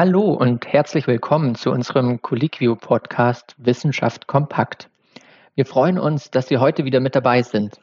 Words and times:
Hallo 0.00 0.32
und 0.32 0.64
herzlich 0.64 1.08
willkommen 1.08 1.56
zu 1.56 1.72
unserem 1.72 2.22
Colliquio-Podcast 2.22 3.56
Wissenschaft 3.58 4.28
kompakt. 4.28 4.90
Wir 5.56 5.66
freuen 5.66 5.98
uns, 5.98 6.30
dass 6.30 6.46
Sie 6.46 6.58
heute 6.58 6.84
wieder 6.84 7.00
mit 7.00 7.16
dabei 7.16 7.42
sind. 7.42 7.80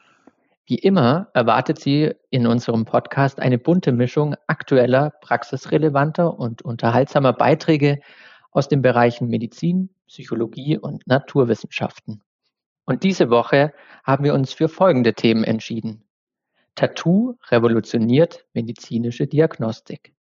Wie 0.64 0.78
immer 0.78 1.28
erwartet 1.34 1.78
Sie 1.78 2.14
in 2.30 2.46
unserem 2.46 2.86
Podcast 2.86 3.38
eine 3.38 3.58
bunte 3.58 3.92
Mischung 3.92 4.34
aktueller, 4.46 5.10
praxisrelevanter 5.20 6.38
und 6.38 6.62
unterhaltsamer 6.62 7.34
Beiträge 7.34 8.00
aus 8.50 8.66
den 8.66 8.80
Bereichen 8.80 9.28
Medizin, 9.28 9.90
Psychologie 10.08 10.78
und 10.78 11.06
Naturwissenschaften. 11.06 12.22
Und 12.86 13.02
diese 13.02 13.28
Woche 13.28 13.74
haben 14.04 14.24
wir 14.24 14.32
uns 14.32 14.54
für 14.54 14.70
folgende 14.70 15.12
Themen 15.12 15.44
entschieden. 15.44 16.02
Tattoo 16.76 17.36
revolutioniert 17.50 18.46
medizinische 18.54 19.26
Diagnostik 19.26 20.15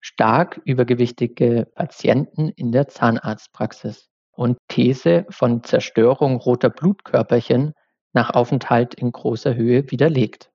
stark 0.00 0.60
übergewichtige 0.64 1.66
Patienten 1.74 2.48
in 2.48 2.72
der 2.72 2.88
Zahnarztpraxis 2.88 4.08
und 4.32 4.58
These 4.68 5.26
von 5.30 5.62
Zerstörung 5.62 6.36
roter 6.36 6.70
Blutkörperchen 6.70 7.74
nach 8.12 8.30
Aufenthalt 8.30 8.94
in 8.94 9.12
großer 9.12 9.54
Höhe 9.54 9.90
widerlegt. 9.90 10.50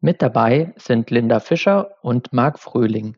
Mit 0.00 0.22
dabei 0.22 0.72
sind 0.76 1.10
Linda 1.10 1.40
Fischer 1.40 1.96
und 2.02 2.32
Marc 2.32 2.58
Fröhling. 2.58 3.16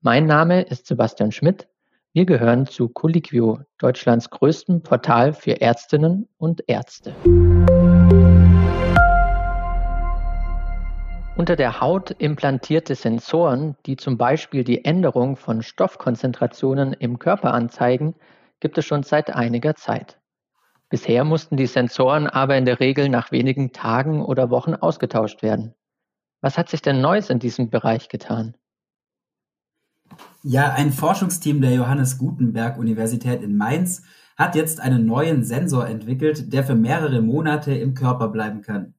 Mein 0.00 0.26
Name 0.26 0.62
ist 0.62 0.86
Sebastian 0.86 1.32
Schmidt. 1.32 1.68
Wir 2.12 2.24
gehören 2.24 2.66
zu 2.66 2.88
Colliquio, 2.88 3.60
Deutschlands 3.78 4.30
größtem 4.30 4.82
Portal 4.82 5.32
für 5.32 5.60
Ärztinnen 5.60 6.28
und 6.36 6.62
Ärzte. 6.66 7.14
Unter 11.38 11.54
der 11.54 11.80
Haut 11.80 12.10
implantierte 12.10 12.96
Sensoren, 12.96 13.76
die 13.86 13.94
zum 13.96 14.18
Beispiel 14.18 14.64
die 14.64 14.84
Änderung 14.84 15.36
von 15.36 15.62
Stoffkonzentrationen 15.62 16.94
im 16.94 17.20
Körper 17.20 17.54
anzeigen, 17.54 18.16
gibt 18.58 18.76
es 18.76 18.86
schon 18.86 19.04
seit 19.04 19.32
einiger 19.32 19.76
Zeit. 19.76 20.18
Bisher 20.88 21.22
mussten 21.22 21.56
die 21.56 21.68
Sensoren 21.68 22.26
aber 22.26 22.56
in 22.56 22.64
der 22.64 22.80
Regel 22.80 23.08
nach 23.08 23.30
wenigen 23.30 23.70
Tagen 23.70 24.20
oder 24.20 24.50
Wochen 24.50 24.74
ausgetauscht 24.74 25.44
werden. 25.44 25.76
Was 26.40 26.58
hat 26.58 26.70
sich 26.70 26.82
denn 26.82 27.00
Neues 27.00 27.30
in 27.30 27.38
diesem 27.38 27.70
Bereich 27.70 28.08
getan? 28.08 28.56
Ja, 30.42 30.72
ein 30.72 30.90
Forschungsteam 30.90 31.60
der 31.60 31.72
Johannes 31.72 32.18
Gutenberg 32.18 32.78
Universität 32.78 33.44
in 33.44 33.56
Mainz 33.56 34.02
hat 34.36 34.56
jetzt 34.56 34.80
einen 34.80 35.06
neuen 35.06 35.44
Sensor 35.44 35.86
entwickelt, 35.86 36.52
der 36.52 36.64
für 36.64 36.74
mehrere 36.74 37.22
Monate 37.22 37.74
im 37.74 37.94
Körper 37.94 38.26
bleiben 38.26 38.62
kann. 38.62 38.94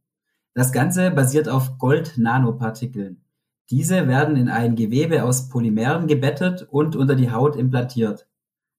Das 0.60 0.74
Ganze 0.74 1.10
basiert 1.12 1.48
auf 1.48 1.78
Gold-Nanopartikeln. 1.78 3.22
Diese 3.70 4.10
werden 4.10 4.36
in 4.36 4.50
ein 4.50 4.76
Gewebe 4.76 5.24
aus 5.24 5.48
Polymeren 5.48 6.06
gebettet 6.06 6.68
und 6.70 6.98
unter 6.98 7.16
die 7.16 7.32
Haut 7.32 7.56
implantiert. 7.56 8.28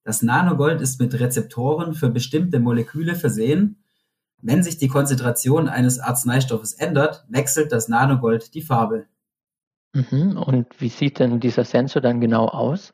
Das 0.04 0.20
Nanogold 0.20 0.82
ist 0.82 1.00
mit 1.00 1.18
Rezeptoren 1.18 1.94
für 1.94 2.10
bestimmte 2.10 2.60
Moleküle 2.60 3.14
versehen. 3.14 3.82
Wenn 4.42 4.62
sich 4.62 4.76
die 4.76 4.88
Konzentration 4.88 5.70
eines 5.70 6.00
Arzneistoffes 6.00 6.74
ändert, 6.74 7.24
wechselt 7.30 7.72
das 7.72 7.88
Nanogold 7.88 8.52
die 8.52 8.60
Farbe. 8.60 9.06
Mhm. 9.94 10.36
Und 10.36 10.66
wie 10.82 10.90
sieht 10.90 11.18
denn 11.18 11.40
dieser 11.40 11.64
Sensor 11.64 12.02
dann 12.02 12.20
genau 12.20 12.46
aus? 12.48 12.92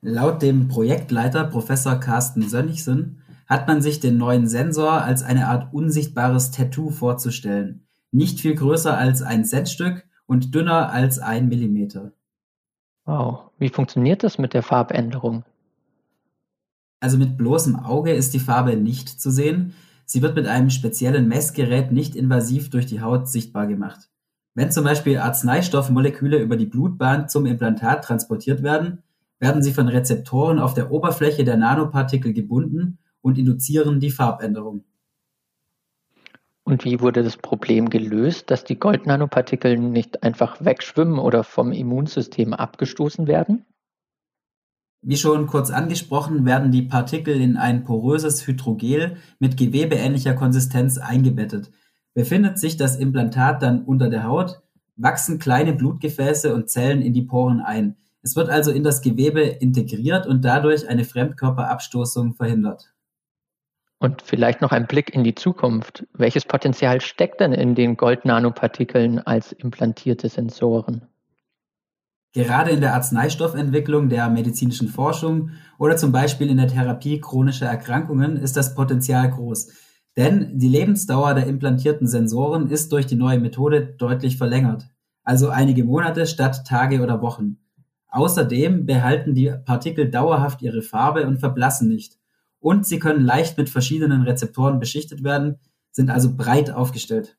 Laut 0.00 0.40
dem 0.40 0.68
Projektleiter 0.68 1.44
Professor 1.44 2.00
Carsten 2.00 2.48
Sönnigsen 2.48 3.20
hat 3.54 3.68
man 3.68 3.80
sich 3.80 4.00
den 4.00 4.16
neuen 4.16 4.48
Sensor 4.48 5.02
als 5.02 5.22
eine 5.22 5.46
Art 5.46 5.72
unsichtbares 5.72 6.50
Tattoo 6.50 6.90
vorzustellen, 6.90 7.86
nicht 8.10 8.40
viel 8.40 8.56
größer 8.56 8.98
als 8.98 9.22
ein 9.22 9.44
Centstück 9.44 10.04
und 10.26 10.56
dünner 10.56 10.90
als 10.90 11.20
ein 11.20 11.48
Millimeter. 11.48 12.10
Wow, 13.04 13.52
wie 13.58 13.68
funktioniert 13.68 14.24
das 14.24 14.38
mit 14.38 14.54
der 14.54 14.64
Farbänderung? 14.64 15.44
Also 16.98 17.16
mit 17.16 17.36
bloßem 17.36 17.76
Auge 17.76 18.12
ist 18.12 18.34
die 18.34 18.40
Farbe 18.40 18.74
nicht 18.76 19.08
zu 19.20 19.30
sehen. 19.30 19.74
Sie 20.04 20.20
wird 20.20 20.34
mit 20.34 20.48
einem 20.48 20.70
speziellen 20.70 21.28
Messgerät 21.28 21.92
nicht 21.92 22.16
invasiv 22.16 22.70
durch 22.70 22.86
die 22.86 23.02
Haut 23.02 23.28
sichtbar 23.28 23.68
gemacht. 23.68 24.10
Wenn 24.54 24.72
zum 24.72 24.82
Beispiel 24.82 25.18
Arzneistoffmoleküle 25.18 26.38
über 26.38 26.56
die 26.56 26.66
Blutbahn 26.66 27.28
zum 27.28 27.46
Implantat 27.46 28.02
transportiert 28.02 28.64
werden, 28.64 29.04
werden 29.38 29.62
sie 29.62 29.72
von 29.72 29.86
Rezeptoren 29.86 30.58
auf 30.58 30.74
der 30.74 30.90
Oberfläche 30.90 31.44
der 31.44 31.56
Nanopartikel 31.56 32.32
gebunden 32.32 32.98
und 33.24 33.38
induzieren 33.38 34.00
die 34.00 34.10
Farbänderung. 34.10 34.84
Und 36.62 36.84
wie 36.84 37.00
wurde 37.00 37.22
das 37.22 37.36
Problem 37.36 37.90
gelöst, 37.90 38.50
dass 38.50 38.64
die 38.64 38.78
Goldnanopartikel 38.78 39.78
nicht 39.78 40.22
einfach 40.22 40.62
wegschwimmen 40.64 41.18
oder 41.18 41.42
vom 41.42 41.72
Immunsystem 41.72 42.52
abgestoßen 42.52 43.26
werden? 43.26 43.64
Wie 45.02 45.16
schon 45.16 45.46
kurz 45.46 45.70
angesprochen, 45.70 46.46
werden 46.46 46.70
die 46.70 46.82
Partikel 46.82 47.40
in 47.40 47.56
ein 47.56 47.84
poröses 47.84 48.46
Hydrogel 48.46 49.16
mit 49.38 49.56
gewebeähnlicher 49.56 50.34
Konsistenz 50.34 50.98
eingebettet. 50.98 51.70
Befindet 52.14 52.58
sich 52.58 52.76
das 52.76 52.96
Implantat 52.96 53.62
dann 53.62 53.84
unter 53.84 54.08
der 54.08 54.24
Haut, 54.24 54.62
wachsen 54.96 55.38
kleine 55.38 55.74
Blutgefäße 55.74 56.54
und 56.54 56.70
Zellen 56.70 57.02
in 57.02 57.12
die 57.12 57.22
Poren 57.22 57.60
ein. 57.60 57.96
Es 58.22 58.36
wird 58.36 58.48
also 58.48 58.70
in 58.70 58.82
das 58.82 59.02
Gewebe 59.02 59.42
integriert 59.42 60.26
und 60.26 60.44
dadurch 60.44 60.88
eine 60.88 61.04
Fremdkörperabstoßung 61.04 62.34
verhindert. 62.34 62.93
Und 64.04 64.20
vielleicht 64.20 64.60
noch 64.60 64.70
ein 64.70 64.86
Blick 64.86 65.14
in 65.14 65.24
die 65.24 65.34
Zukunft. 65.34 66.06
Welches 66.12 66.44
Potenzial 66.44 67.00
steckt 67.00 67.40
denn 67.40 67.54
in 67.54 67.74
den 67.74 67.96
Goldnanopartikeln 67.96 69.18
als 69.20 69.52
implantierte 69.52 70.28
Sensoren? 70.28 71.06
Gerade 72.34 72.72
in 72.72 72.82
der 72.82 72.92
Arzneistoffentwicklung, 72.92 74.10
der 74.10 74.28
medizinischen 74.28 74.88
Forschung 74.88 75.52
oder 75.78 75.96
zum 75.96 76.12
Beispiel 76.12 76.50
in 76.50 76.58
der 76.58 76.68
Therapie 76.68 77.18
chronischer 77.18 77.64
Erkrankungen 77.64 78.36
ist 78.36 78.58
das 78.58 78.74
Potenzial 78.74 79.30
groß. 79.30 79.72
Denn 80.18 80.58
die 80.58 80.68
Lebensdauer 80.68 81.32
der 81.32 81.46
implantierten 81.46 82.06
Sensoren 82.06 82.68
ist 82.68 82.92
durch 82.92 83.06
die 83.06 83.16
neue 83.16 83.40
Methode 83.40 83.86
deutlich 83.86 84.36
verlängert. 84.36 84.84
Also 85.22 85.48
einige 85.48 85.82
Monate 85.82 86.26
statt 86.26 86.66
Tage 86.66 87.00
oder 87.00 87.22
Wochen. 87.22 87.56
Außerdem 88.08 88.84
behalten 88.84 89.32
die 89.32 89.50
Partikel 89.64 90.10
dauerhaft 90.10 90.60
ihre 90.60 90.82
Farbe 90.82 91.26
und 91.26 91.38
verblassen 91.38 91.88
nicht 91.88 92.18
und 92.64 92.86
sie 92.86 92.98
können 92.98 93.22
leicht 93.22 93.58
mit 93.58 93.68
verschiedenen 93.68 94.22
Rezeptoren 94.22 94.80
beschichtet 94.80 95.22
werden, 95.22 95.58
sind 95.90 96.08
also 96.08 96.34
breit 96.34 96.70
aufgestellt. 96.70 97.36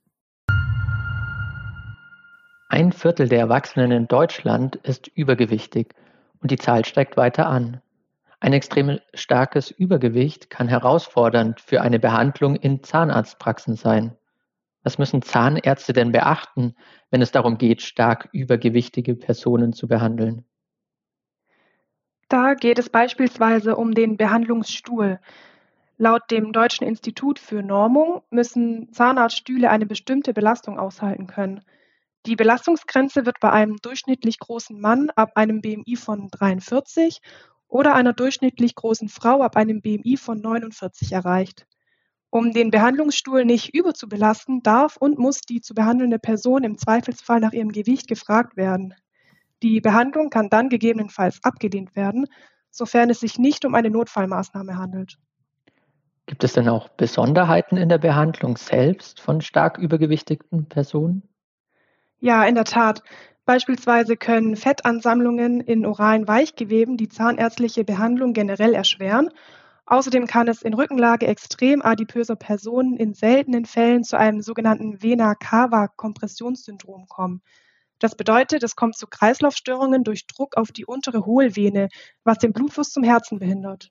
Ein 2.69 2.91
Viertel 2.91 3.27
der 3.27 3.39
Erwachsenen 3.39 3.89
in 3.89 4.07
Deutschland 4.07 4.75
ist 4.75 5.07
übergewichtig 5.07 5.95
und 6.41 6.51
die 6.51 6.59
Zahl 6.59 6.85
steigt 6.85 7.17
weiter 7.17 7.47
an. 7.47 7.81
Ein 8.39 8.53
extrem 8.53 8.99
starkes 9.15 9.71
Übergewicht 9.71 10.51
kann 10.51 10.67
herausfordernd 10.67 11.59
für 11.59 11.81
eine 11.81 11.97
Behandlung 11.97 12.55
in 12.55 12.83
Zahnarztpraxen 12.83 13.75
sein. 13.75 14.15
Was 14.83 14.99
müssen 14.99 15.23
Zahnärzte 15.23 15.93
denn 15.93 16.11
beachten, 16.11 16.75
wenn 17.09 17.23
es 17.23 17.31
darum 17.31 17.57
geht, 17.57 17.81
stark 17.81 18.29
übergewichtige 18.31 19.15
Personen 19.15 19.73
zu 19.73 19.87
behandeln? 19.87 20.45
Da 22.27 22.55
geht 22.55 22.79
es 22.79 22.89
beispielsweise 22.89 23.75
um 23.75 23.93
den 23.93 24.17
Behandlungsstuhl. 24.17 25.19
Laut 25.97 26.29
dem 26.31 26.51
Deutschen 26.53 26.87
Institut 26.87 27.39
für 27.39 27.61
Normung 27.61 28.21
müssen 28.29 28.91
Zahnarztstühle 28.91 29.69
eine 29.69 29.85
bestimmte 29.85 30.33
Belastung 30.33 30.79
aushalten 30.79 31.27
können. 31.27 31.61
Die 32.25 32.35
Belastungsgrenze 32.35 33.27
wird 33.27 33.39
bei 33.39 33.51
einem 33.51 33.77
durchschnittlich 33.77 34.39
großen 34.39 34.81
Mann 34.81 35.11
ab 35.11 35.33
einem 35.35 35.61
BMI 35.61 35.95
von 35.95 36.29
43 36.29 37.21
oder 37.67 37.93
einer 37.93 38.13
durchschnittlich 38.13 38.73
großen 38.73 39.09
Frau 39.09 39.43
ab 39.43 39.55
einem 39.55 39.81
BMI 39.81 40.17
von 40.17 40.41
49 40.41 41.11
erreicht. 41.11 41.67
Um 42.31 42.51
den 42.51 42.71
Behandlungsstuhl 42.71 43.45
nicht 43.45 43.75
überzubelasten, 43.75 44.63
darf 44.63 44.97
und 44.97 45.19
muss 45.19 45.41
die 45.41 45.61
zu 45.61 45.75
behandelnde 45.75 46.19
Person 46.19 46.63
im 46.63 46.77
Zweifelsfall 46.77 47.39
nach 47.39 47.53
ihrem 47.53 47.71
Gewicht 47.71 48.07
gefragt 48.07 48.57
werden. 48.57 48.95
Die 49.63 49.81
Behandlung 49.81 50.29
kann 50.29 50.49
dann 50.49 50.69
gegebenenfalls 50.69 51.43
abgelehnt 51.43 51.95
werden, 51.95 52.27
sofern 52.69 53.09
es 53.09 53.21
sich 53.21 53.39
nicht 53.39 53.65
um 53.65 53.75
eine 53.75 53.89
Notfallmaßnahme 53.89 54.77
handelt. 54.77 55.17
Gibt 56.25 56.43
es 56.43 56.53
denn 56.53 56.67
auch 56.67 56.89
Besonderheiten 56.89 57.77
in 57.77 57.87
der 57.87 57.99
Behandlung 57.99 58.57
selbst 58.57 59.21
von 59.21 59.41
stark 59.41 59.77
übergewichtigten 59.77 60.67
Personen? 60.67 61.23
Ja, 62.19 62.43
in 62.43 62.55
der 62.55 62.65
Tat. 62.65 63.03
Beispielsweise 63.45 64.17
können 64.17 64.55
Fettansammlungen 64.55 65.61
in 65.61 65.85
oralen 65.85 66.27
Weichgeweben 66.27 66.97
die 66.97 67.09
zahnärztliche 67.09 67.83
Behandlung 67.83 68.33
generell 68.33 68.73
erschweren. 68.73 69.29
Außerdem 69.85 70.25
kann 70.25 70.47
es 70.47 70.63
in 70.63 70.73
Rückenlage 70.73 71.27
extrem 71.27 71.83
adipöser 71.83 72.35
Personen 72.35 72.97
in 72.97 73.13
seltenen 73.13 73.65
Fällen 73.65 74.03
zu 74.03 74.17
einem 74.17 74.41
sogenannten 74.41 75.03
Vena-Cava-Kompressionssyndrom 75.03 77.05
kommen. 77.07 77.43
Das 77.99 78.15
bedeutet, 78.15 78.63
es 78.63 78.75
kommt 78.75 78.97
zu 78.97 79.07
Kreislaufstörungen 79.07 80.03
durch 80.03 80.27
Druck 80.27 80.57
auf 80.57 80.71
die 80.71 80.85
untere 80.85 81.25
Hohlvene, 81.25 81.89
was 82.23 82.37
den 82.39 82.53
Blutfluss 82.53 82.91
zum 82.91 83.03
Herzen 83.03 83.39
behindert. 83.39 83.89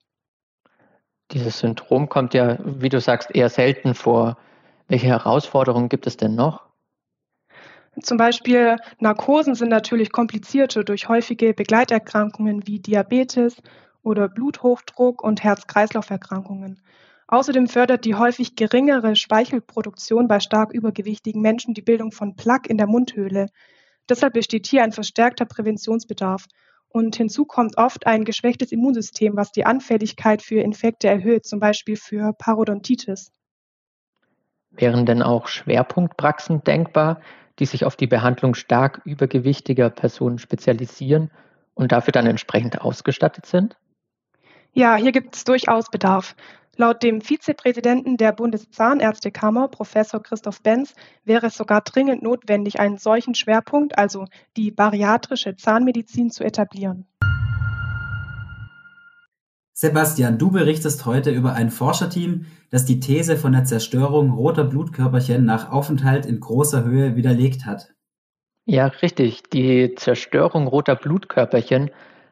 Dieses 1.30 1.58
Syndrom 1.58 2.08
kommt 2.08 2.34
ja, 2.34 2.58
wie 2.64 2.90
du 2.90 3.00
sagst, 3.00 3.34
eher 3.34 3.48
selten 3.48 3.94
vor. 3.94 4.36
Welche 4.88 5.06
Herausforderungen 5.06 5.88
gibt 5.88 6.06
es 6.06 6.16
denn 6.16 6.34
noch? 6.34 6.64
Zum 8.02 8.18
Beispiel 8.18 8.76
Narkosen 8.98 9.54
sind 9.54 9.68
natürlich 9.68 10.10
komplizierter 10.12 10.84
durch 10.84 11.08
häufige 11.08 11.54
Begleiterkrankungen 11.54 12.66
wie 12.66 12.80
Diabetes 12.80 13.56
oder 14.02 14.28
Bluthochdruck 14.28 15.22
und 15.22 15.42
Herz-Kreislauf-Erkrankungen. 15.42 16.82
Außerdem 17.26 17.68
fördert 17.68 18.04
die 18.04 18.16
häufig 18.16 18.54
geringere 18.56 19.16
Speichelproduktion 19.16 20.28
bei 20.28 20.40
stark 20.40 20.72
übergewichtigen 20.72 21.40
Menschen 21.40 21.72
die 21.72 21.82
Bildung 21.82 22.12
von 22.12 22.36
Plaque 22.36 22.68
in 22.68 22.76
der 22.76 22.86
Mundhöhle. 22.86 23.46
Deshalb 24.08 24.34
besteht 24.34 24.66
hier 24.66 24.82
ein 24.82 24.92
verstärkter 24.92 25.44
Präventionsbedarf. 25.44 26.46
Und 26.88 27.16
hinzu 27.16 27.44
kommt 27.44 27.76
oft 27.76 28.06
ein 28.06 28.24
geschwächtes 28.24 28.70
Immunsystem, 28.70 29.36
was 29.36 29.50
die 29.50 29.66
Anfälligkeit 29.66 30.42
für 30.42 30.60
Infekte 30.60 31.08
erhöht, 31.08 31.44
zum 31.44 31.58
Beispiel 31.58 31.96
für 31.96 32.32
Parodontitis. 32.34 33.32
Wären 34.70 35.04
denn 35.04 35.22
auch 35.22 35.48
Schwerpunktpraxen 35.48 36.62
denkbar, 36.62 37.20
die 37.58 37.66
sich 37.66 37.84
auf 37.84 37.96
die 37.96 38.06
Behandlung 38.06 38.54
stark 38.54 39.00
übergewichtiger 39.04 39.90
Personen 39.90 40.38
spezialisieren 40.38 41.30
und 41.74 41.92
dafür 41.92 42.12
dann 42.12 42.26
entsprechend 42.26 42.80
ausgestattet 42.80 43.46
sind? 43.46 43.76
Ja, 44.72 44.96
hier 44.96 45.12
gibt 45.12 45.36
es 45.36 45.44
durchaus 45.44 45.90
Bedarf. 45.90 46.34
Laut 46.76 47.02
dem 47.02 47.20
Vizepräsidenten 47.20 48.16
der 48.16 48.32
Bundeszahnärztekammer, 48.32 49.68
Professor 49.68 50.22
Christoph 50.22 50.60
Benz, 50.60 50.94
wäre 51.24 51.46
es 51.46 51.56
sogar 51.56 51.82
dringend 51.82 52.22
notwendig, 52.22 52.80
einen 52.80 52.98
solchen 52.98 53.34
Schwerpunkt, 53.34 53.96
also 53.96 54.26
die 54.56 54.70
bariatrische 54.70 55.54
Zahnmedizin, 55.56 56.30
zu 56.30 56.42
etablieren. 56.42 57.06
Sebastian, 59.72 60.38
du 60.38 60.50
berichtest 60.50 61.04
heute 61.04 61.30
über 61.30 61.52
ein 61.52 61.70
Forscherteam, 61.70 62.46
das 62.70 62.84
die 62.84 63.00
These 63.00 63.36
von 63.36 63.52
der 63.52 63.64
Zerstörung 63.64 64.30
roter 64.30 64.64
Blutkörperchen 64.64 65.44
nach 65.44 65.70
Aufenthalt 65.70 66.26
in 66.26 66.40
großer 66.40 66.84
Höhe 66.84 67.16
widerlegt 67.16 67.66
hat. 67.66 67.92
Ja, 68.66 68.86
richtig. 68.86 69.42
Die 69.52 69.94
Zerstörung 69.96 70.66
roter 70.66 70.96
Blutkörperchen 70.96 71.90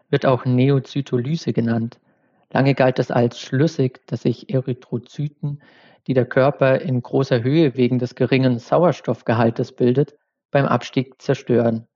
wird 0.09 0.25
auch 0.25 0.45
Neozytolyse 0.45 1.53
genannt. 1.53 1.99
Lange 2.53 2.75
galt 2.75 2.99
es 2.99 3.11
als 3.11 3.41
schlüssig, 3.41 4.07
dass 4.07 4.23
sich 4.23 4.53
Erythrozyten, 4.53 5.63
die 6.07 6.15
der 6.15 6.27
Körper 6.27 6.81
in 6.81 7.01
großer 7.01 7.43
Höhe 7.43 7.77
wegen 7.77 7.99
des 7.99 8.15
geringen 8.15 8.59
Sauerstoffgehaltes 8.59 9.73
bildet, 9.73 10.15
beim 10.51 10.67
Abstieg 10.67 11.21
zerstören. 11.21 11.87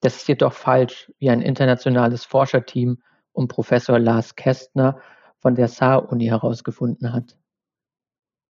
Das 0.00 0.16
ist 0.16 0.28
jedoch 0.28 0.52
falsch, 0.52 1.10
wie 1.18 1.30
ein 1.30 1.42
internationales 1.42 2.24
Forscherteam 2.24 3.02
um 3.32 3.48
Professor 3.48 3.98
Lars 3.98 4.36
Kästner 4.36 5.00
von 5.38 5.54
der 5.54 5.68
Saar-Uni 5.68 6.26
herausgefunden 6.26 7.12
hat. 7.12 7.36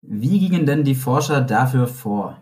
Wie 0.01 0.39
gingen 0.39 0.65
denn 0.65 0.83
die 0.83 0.95
Forscher 0.95 1.41
dafür 1.41 1.87
vor? 1.87 2.41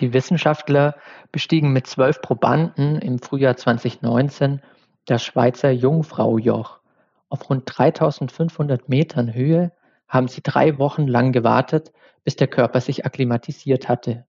Die 0.00 0.12
Wissenschaftler 0.12 0.96
bestiegen 1.32 1.72
mit 1.72 1.86
zwölf 1.86 2.20
Probanden 2.20 2.96
im 3.00 3.18
Frühjahr 3.18 3.56
2019 3.56 4.60
das 5.06 5.22
Schweizer 5.24 5.70
Jungfraujoch. 5.70 6.77
Auf 7.28 7.48
rund 7.50 7.64
3500 7.66 8.88
Metern 8.88 9.34
Höhe 9.34 9.72
haben 10.08 10.28
sie 10.28 10.42
drei 10.42 10.78
Wochen 10.78 11.06
lang 11.06 11.32
gewartet, 11.32 11.92
bis 12.24 12.36
der 12.36 12.48
Körper 12.48 12.80
sich 12.80 13.04
akklimatisiert 13.04 13.88
hatte. 13.88 14.26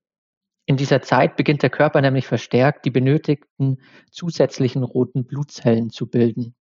In 0.65 0.77
dieser 0.77 1.01
Zeit 1.01 1.35
beginnt 1.35 1.63
der 1.63 1.69
Körper 1.69 2.01
nämlich 2.01 2.27
verstärkt, 2.27 2.85
die 2.85 2.91
benötigten 2.91 3.81
zusätzlichen 4.11 4.83
roten 4.83 5.25
Blutzellen 5.25 5.89
zu 5.89 6.07
bilden. 6.07 6.55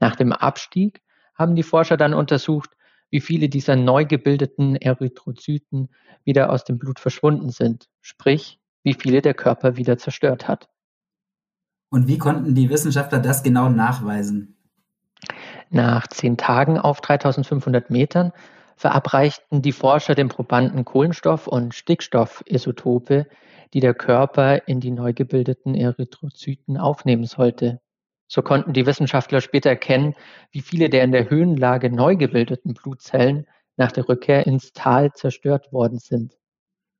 Nach 0.00 0.16
dem 0.16 0.32
Abstieg 0.32 1.02
haben 1.34 1.54
die 1.54 1.62
Forscher 1.62 1.96
dann 1.96 2.14
untersucht, 2.14 2.70
wie 3.10 3.20
viele 3.20 3.48
dieser 3.48 3.76
neu 3.76 4.04
gebildeten 4.04 4.74
Erythrozyten 4.74 5.90
wieder 6.24 6.50
aus 6.50 6.64
dem 6.64 6.78
Blut 6.78 6.98
verschwunden 6.98 7.50
sind, 7.50 7.88
sprich, 8.00 8.58
wie 8.82 8.94
viele 8.94 9.22
der 9.22 9.34
Körper 9.34 9.76
wieder 9.76 9.96
zerstört 9.96 10.48
hat. 10.48 10.68
Und 11.88 12.08
wie 12.08 12.18
konnten 12.18 12.54
die 12.54 12.68
Wissenschaftler 12.68 13.20
das 13.20 13.42
genau 13.42 13.68
nachweisen? 13.68 14.55
Nach 15.76 16.06
zehn 16.06 16.38
Tagen 16.38 16.78
auf 16.78 17.02
3500 17.02 17.90
Metern 17.90 18.32
verabreichten 18.76 19.60
die 19.60 19.72
Forscher 19.72 20.14
den 20.14 20.28
Probanden 20.28 20.86
Kohlenstoff- 20.86 21.46
und 21.46 21.74
Stickstoffisotope, 21.74 23.26
die 23.74 23.80
der 23.80 23.92
Körper 23.92 24.66
in 24.66 24.80
die 24.80 24.90
neu 24.90 25.12
gebildeten 25.12 25.74
Erythrozyten 25.74 26.78
aufnehmen 26.78 27.24
sollte. 27.24 27.82
So 28.26 28.40
konnten 28.40 28.72
die 28.72 28.86
Wissenschaftler 28.86 29.42
später 29.42 29.68
erkennen, 29.68 30.14
wie 30.50 30.62
viele 30.62 30.88
der 30.88 31.04
in 31.04 31.12
der 31.12 31.28
Höhenlage 31.28 31.90
neu 31.90 32.16
gebildeten 32.16 32.72
Blutzellen 32.72 33.46
nach 33.76 33.92
der 33.92 34.08
Rückkehr 34.08 34.46
ins 34.46 34.72
Tal 34.72 35.12
zerstört 35.12 35.74
worden 35.74 35.98
sind. 35.98 36.38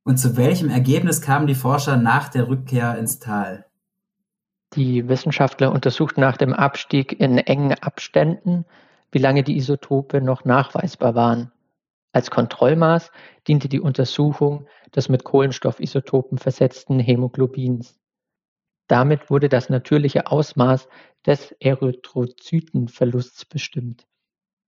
Und 0.05 0.19
zu 0.19 0.37
welchem 0.37 0.69
Ergebnis 0.69 1.23
kamen 1.23 1.47
die 1.47 1.55
Forscher 1.55 1.97
nach 1.97 2.29
der 2.29 2.49
Rückkehr 2.49 2.99
ins 2.99 3.21
Tal? 3.21 3.66
Die 4.77 5.09
Wissenschaftler 5.09 5.73
untersuchten 5.73 6.21
nach 6.21 6.37
dem 6.37 6.53
Abstieg 6.53 7.19
in 7.19 7.39
engen 7.39 7.73
Abständen, 7.73 8.67
wie 9.11 9.19
lange 9.19 9.43
die 9.43 9.57
Isotope 9.57 10.21
noch 10.21 10.45
nachweisbar 10.45 11.15
waren. 11.15 11.51
Als 12.13 12.31
Kontrollmaß 12.31 13.11
diente 13.49 13.71
die 13.71 13.81
Untersuchung 13.81 14.67
des 14.95 15.09
mit 15.09 15.25
Kohlenstoffisotopen 15.25 16.37
versetzten 16.37 17.01
Hämoglobins. 17.01 17.99
Damit 18.87 19.31
wurde 19.31 19.49
das 19.49 19.71
natürliche 19.71 20.27
Ausmaß 20.31 20.89
des 21.25 21.53
Erythrozytenverlusts 21.59 23.47
bestimmt. 23.47 24.07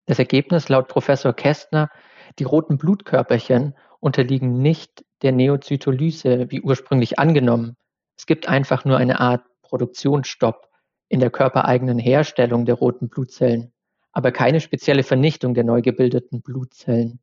Das 0.06 0.18
Ergebnis 0.18 0.70
laut 0.70 0.88
Professor 0.88 1.34
Kästner, 1.34 1.90
die 2.38 2.44
roten 2.44 2.78
Blutkörperchen 2.78 3.74
unterliegen 4.00 4.62
nicht 4.62 5.04
der 5.20 5.32
Neozytolyse 5.32 6.50
wie 6.50 6.62
ursprünglich 6.62 7.18
angenommen. 7.18 7.76
Es 8.16 8.24
gibt 8.24 8.48
einfach 8.48 8.86
nur 8.86 8.96
eine 8.96 9.20
Art 9.20 9.42
Produktionsstopp 9.68 10.68
in 11.08 11.20
der 11.20 11.30
körpereigenen 11.30 11.98
Herstellung 11.98 12.66
der 12.66 12.74
roten 12.74 13.08
Blutzellen, 13.08 13.72
aber 14.12 14.32
keine 14.32 14.60
spezielle 14.60 15.02
Vernichtung 15.02 15.54
der 15.54 15.64
neu 15.64 15.82
gebildeten 15.82 16.42
Blutzellen. 16.42 17.20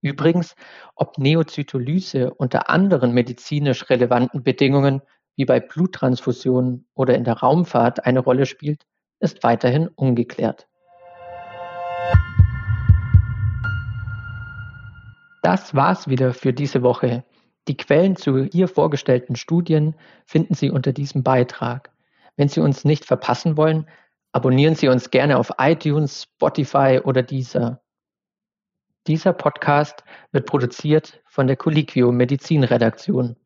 Übrigens, 0.00 0.54
ob 0.96 1.18
Neozytolyse 1.18 2.34
unter 2.34 2.68
anderen 2.68 3.12
medizinisch 3.12 3.88
relevanten 3.88 4.42
Bedingungen 4.42 5.00
wie 5.36 5.44
bei 5.44 5.60
Bluttransfusionen 5.60 6.86
oder 6.94 7.14
in 7.14 7.24
der 7.24 7.38
Raumfahrt 7.38 8.04
eine 8.04 8.20
Rolle 8.20 8.46
spielt, 8.46 8.84
ist 9.20 9.42
weiterhin 9.42 9.88
ungeklärt. 9.88 10.68
Das 15.42 15.74
war's 15.74 16.08
wieder 16.08 16.32
für 16.32 16.52
diese 16.52 16.82
Woche. 16.82 17.24
Die 17.66 17.76
Quellen 17.76 18.16
zu 18.16 18.44
hier 18.44 18.68
vorgestellten 18.68 19.36
Studien 19.36 19.94
finden 20.26 20.54
Sie 20.54 20.70
unter 20.70 20.92
diesem 20.92 21.22
Beitrag. 21.22 21.90
Wenn 22.36 22.48
Sie 22.48 22.60
uns 22.60 22.84
nicht 22.84 23.04
verpassen 23.04 23.56
wollen, 23.56 23.88
abonnieren 24.32 24.74
Sie 24.74 24.88
uns 24.88 25.10
gerne 25.10 25.38
auf 25.38 25.52
iTunes, 25.58 26.24
Spotify 26.24 27.00
oder 27.02 27.22
Deezer. 27.22 27.80
Dieser 29.06 29.32
Podcast 29.32 30.04
wird 30.32 30.46
produziert 30.46 31.22
von 31.26 31.46
der 31.46 31.56
Colliquio 31.56 32.10
Medizinredaktion. 32.10 33.36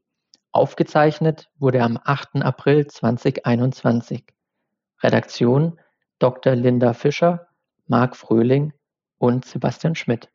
Aufgezeichnet 0.53 1.51
wurde 1.59 1.83
am 1.83 1.99
8. 2.03 2.43
April 2.43 2.87
2021. 2.87 4.25
Redaktion 5.03 5.79
Dr. 6.19 6.57
Linda 6.57 6.93
Fischer, 6.93 7.49
Marc 7.87 8.17
Fröhling 8.17 8.73
und 9.19 9.45
Sebastian 9.45 9.95
Schmidt. 9.95 10.31